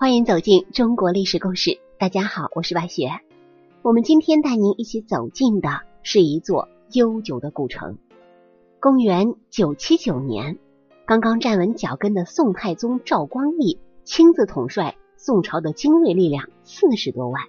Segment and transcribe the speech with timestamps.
[0.00, 1.80] 欢迎走进中国历史故事。
[1.98, 3.10] 大家好，我是白雪。
[3.82, 7.98] 我们今天带您一起走进的是一座悠久的古城。
[8.78, 10.56] 公元九七九年，
[11.04, 17.42] 刚刚站稳脚跟的宋太宗赵光义亲自统帅宋朝的精锐力量四十多万，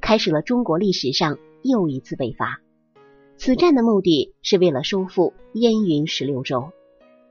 [0.00, 2.62] 开始了中国历史上又一次北伐。
[3.36, 6.70] 此战的目的是为了收复燕云十六州。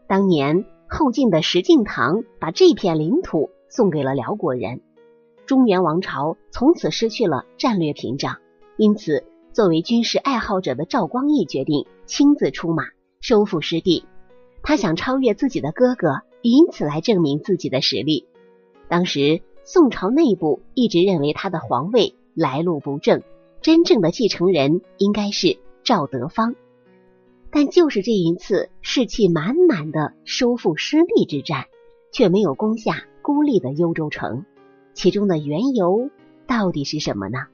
[0.05, 3.49] 当年后晋的石敬瑭把这片领土。
[3.69, 4.81] 送给了辽国人，
[5.45, 8.37] 中原王朝从此失去了战略屏障。
[8.77, 9.23] 因此，
[9.53, 12.83] 作为军事爱好者的赵光义决定亲自出马
[13.21, 14.05] 收复失地。
[14.63, 18.25] 他想超越自己的哥哥，以此来证明自己的实力。
[18.87, 23.21] 当时，宋朝内部一直认为他的皇位来路不正，
[23.61, 26.55] 真正的继承人应该是赵德芳。
[27.51, 31.65] 但就是这一次士气满满的收复失地之战，
[32.11, 33.03] 却没有攻下。
[33.29, 34.43] 孤立的幽州城，
[34.95, 36.09] 其中的缘由
[36.47, 37.45] 到底是什么呢？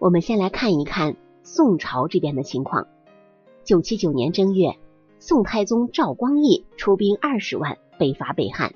[0.00, 1.14] 我们先来看一看
[1.44, 2.88] 宋朝这边的情况。
[3.62, 4.80] 九七九年正月，
[5.20, 8.74] 宋太宗赵光义出兵二十万北伐北汉。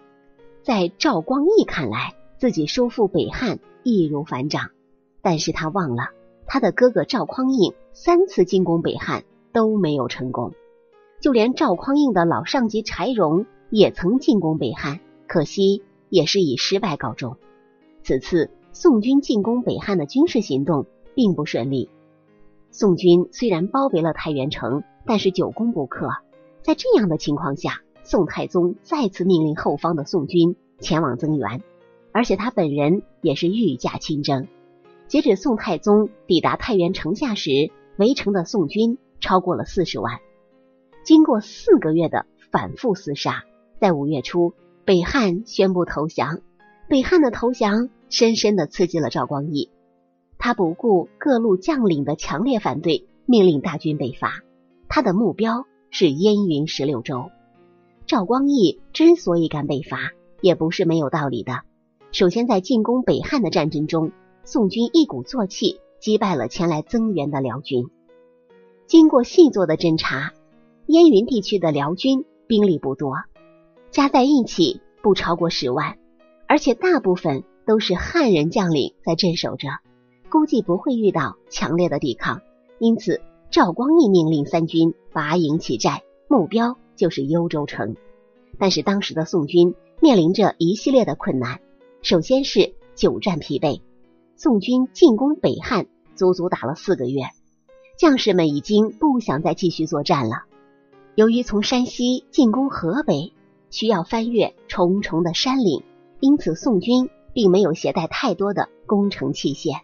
[0.63, 4.71] 在赵光义看来，自己收复北汉易如反掌，
[5.21, 6.11] 但是他忘了
[6.47, 10.53] 他的哥哥赵匡胤三次进攻北汉都没有成功，
[11.21, 15.83] 就连赵匡胤的老上级柴荣也曾进攻北汉，可惜。
[16.15, 17.37] 也是以失败告终。
[18.05, 21.91] 此次宋军进攻北汉的军事行动并不顺利。
[22.71, 26.09] 宋军虽然包围了太原城，但是久攻不克。
[26.63, 31.65] 在这样的情况下，宋太宗再次命令后方的宋军前往增援，
[32.13, 34.47] 而且他本人也是御驾亲征。
[35.09, 40.21] 截止宋太宗抵达太原城下时，围城的宋军超过了四十万。
[41.03, 43.43] 经过四个月的反复厮杀，
[43.81, 44.55] 在五月初。
[44.85, 46.41] 北汉宣布投降，
[46.91, 49.71] 北汉的投降深深的刺激了赵光义，
[50.37, 54.43] 他不顾各路将领的强烈反对，命令大军北伐。
[54.87, 57.31] 他的目标是燕云十六州。
[58.07, 61.63] 赵光义之所以敢北伐，也不是没有道理的。
[62.13, 64.13] 首先，在进攻北汉的战争中，
[64.45, 67.87] 宋军一鼓作气击败了前来增援的辽军。
[68.87, 70.35] 经过细作的侦查，
[70.87, 73.15] 燕云地区的辽军兵力不多。
[73.95, 75.97] 加在一起不超过十万，
[76.49, 79.69] 而且大部分都是汉人将领在镇守着，
[80.29, 82.43] 估计不会遇到强烈的抵抗。
[82.81, 83.23] 因此，
[83.53, 87.95] 赵光义命令三军拔营起寨，目标就是幽州城。
[88.59, 91.61] 但是当时的宋军面临着一系列的困难，
[92.03, 93.81] 首先是久战疲惫。
[94.35, 97.27] 宋军进攻北汉足足打了四个月，
[97.97, 100.43] 将士们已经不想再继续作战了。
[101.15, 103.33] 由于从山西进攻河北。
[103.75, 105.83] 需要翻越重重的山岭，
[106.21, 109.81] 因此宋军并没有携带太多的攻城器械。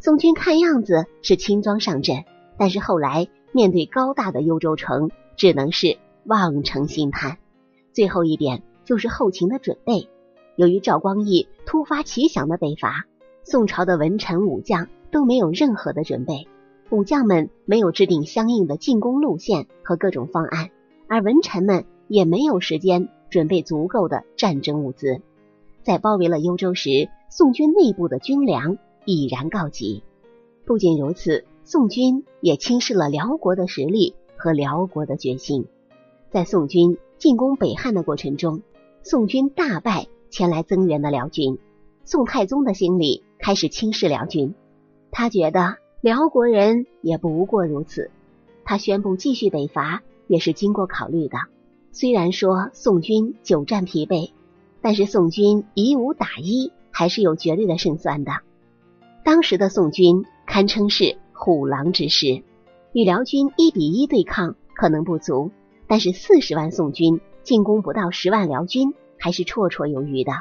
[0.00, 2.26] 宋军看样子是轻装上阵，
[2.58, 7.38] 但是后来面对高大的幽州城，只能是望城兴叹。
[7.94, 10.10] 最后一点就是后勤的准备。
[10.56, 13.06] 由于赵光义突发奇想的北伐，
[13.44, 16.48] 宋朝的文臣武将都没有任何的准备，
[16.90, 20.68] 武将们没有制定相应的进攻路线和各种方案，
[21.08, 23.08] 而文臣们也没有时间。
[23.32, 25.22] 准备足够的战争物资，
[25.82, 28.76] 在包围了幽州时，宋军内部的军粮
[29.06, 30.02] 已然告急。
[30.66, 35.64] 不仅如此，宋军也轻视了辽国的实力和辽国的决心。
[36.30, 38.60] 在宋军进攻北汉的过程中，
[39.02, 41.58] 宋军大败前来增援的辽军。
[42.04, 44.54] 宋太宗的心里开始轻视辽军，
[45.10, 48.10] 他觉得辽国人也不过如此。
[48.62, 51.38] 他宣布继续北伐，也是经过考虑的。
[51.94, 54.32] 虽然说宋军久战疲惫，
[54.80, 58.32] 但是宋军以五打一还是有绝对的胜算的。
[59.24, 62.42] 当时的宋军堪称是虎狼之师，
[62.94, 65.50] 与辽军一比一对抗可能不足，
[65.86, 70.32] 但是四十万宋军进攻不到十万辽军还是绰绰有余的。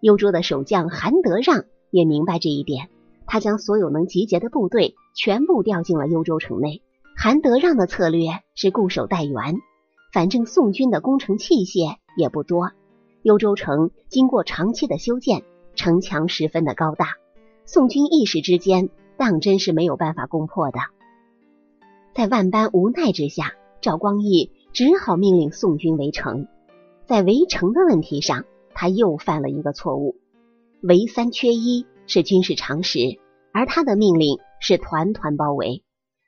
[0.00, 2.88] 幽州的守将韩德让也明白这一点，
[3.26, 6.80] 他将所有能集结的部队全部调进了幽州城内。
[7.18, 9.58] 韩德让的策略是固守待援。
[10.12, 12.72] 反正宋军的攻城器械也不多，
[13.22, 17.16] 幽州城经过长期的修建，城墙十分的高大，
[17.64, 20.80] 宋军一时之间当真是没有办法攻破的。
[22.12, 26.48] 在万般无奈之下，赵光义只好命令宋军围城。
[27.06, 30.16] 在围城的问题上，他又犯了一个错误。
[30.82, 32.98] 围三缺一是军事常识，
[33.52, 35.84] 而他的命令是团团包围。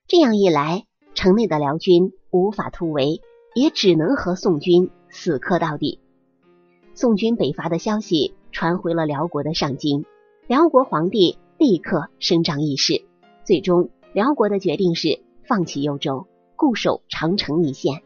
[0.06, 0.84] 这样一来，
[1.14, 3.20] 城内的辽军无法突围。
[3.54, 5.98] 也只能和宋军死磕到底。
[6.94, 10.04] 宋军北伐的消息传回了辽国的上京。
[10.46, 13.04] 辽国皇帝立刻声张议事，
[13.44, 16.26] 最终辽国的决定是放弃幽州，
[16.56, 18.02] 固守长城一线。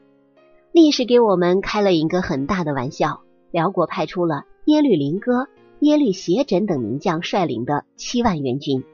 [0.70, 5.48] 历史给我们开了一个很大的玩笑，辽国派出了耶律林戈、
[5.80, 8.84] 耶律斜轸等名将率领的七万援军。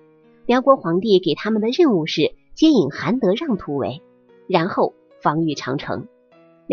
[0.47, 4.01] 辽国皇帝给他们的任务是接引韩德让突围，
[4.47, 6.07] 然后防御长城。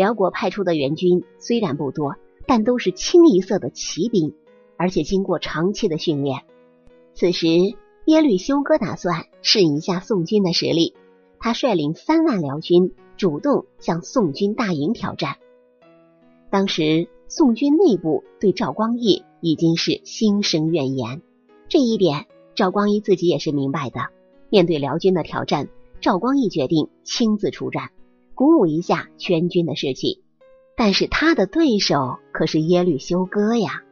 [0.00, 2.16] 辽国派出的援军虽然不多，
[2.46, 4.32] 但都是清一色的骑兵，
[4.78, 6.40] 而且经过长期的训练。
[7.12, 7.46] 此时，
[8.06, 10.94] 耶律休哥打算试一下宋军的实力，
[11.38, 15.36] 他率领三万辽军主动向宋军大营挑战。
[16.48, 21.20] 当时，宋军内部对赵光义已经是心生怨言，
[21.68, 22.24] 这一点。
[22.54, 24.00] 赵光义自己也是明白的，
[24.48, 25.68] 面对辽军的挑战，
[26.00, 27.90] 赵光义决定亲自出战，
[28.40, 30.22] 鼓舞一下全军的士气。
[30.74, 33.82] 但是他的对手可是耶律休哥呀，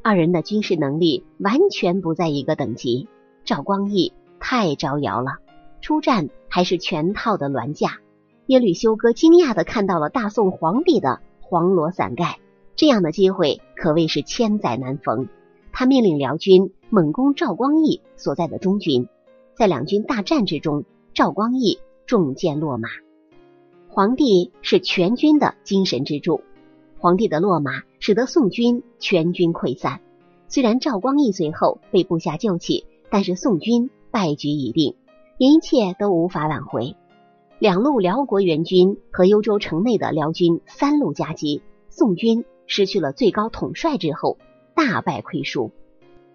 [0.00, 3.08] 二人的军事能力完全不在一个等级。
[3.44, 5.38] 赵光义太招摇了，
[5.80, 7.98] 出战还是全套的銮驾。
[8.46, 12.38] 耶律休哥惊讶的看到了大宋皇帝的黄罗伞盖，
[12.76, 15.26] 这样的机会可谓是千载难逢。
[15.72, 19.08] 他命令辽军猛攻赵光义所在的中军，
[19.56, 22.88] 在两军大战之中，赵光义中箭落马。
[23.94, 26.40] 皇帝是全军的精神支柱，
[26.98, 30.00] 皇帝的落马使得宋军全军溃散。
[30.48, 34.96] 虽然赵光义随后被部下救起，但是宋军败局已定，
[35.38, 36.96] 一切都无法挽回。
[37.60, 44.38] 两路辽国援军和幽州城内的辽军三路夹击，宋军失去了最高统帅之后。
[44.74, 45.70] 大败亏输，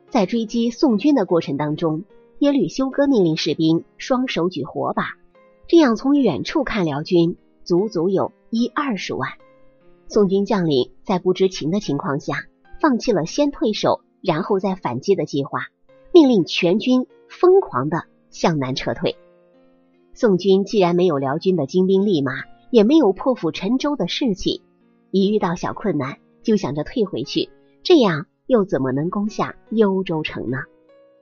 [0.10, 2.06] 在追击宋军的过程当中，
[2.38, 5.18] 耶律休哥命令士兵双手举火把，
[5.68, 7.36] 这样从远处看辽军
[7.70, 9.30] 足足有一二十万。
[10.08, 12.46] 宋军将领在不知情的情况下，
[12.82, 15.68] 放弃了先退守然后再反击的计划，
[16.12, 19.18] 命令全军疯狂的向南撤退。
[20.16, 22.32] 宋军既然没有辽军的精兵利马，
[22.72, 24.64] 也没有破釜沉舟的士气，
[25.12, 27.52] 一遇到小困难就想着退回去。
[27.84, 30.58] 这样又怎么能攻下幽州城呢？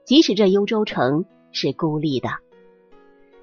[0.06, 2.30] 即使这幽州城是孤立的。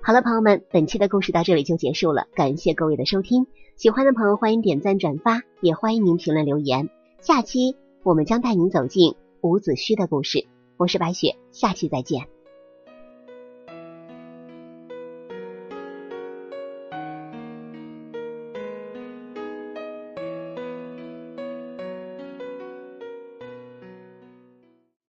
[0.07, 3.47] 好了，朋友们，本期的故事到这里就结束了，感谢各位的收听。
[3.75, 6.91] 喜欢的朋友欢迎点赞转发，也欢迎您评论留言。
[7.21, 10.45] 下期我们将带您走进伍子胥的故事。
[10.77, 12.34] 我是白雪，下期再见。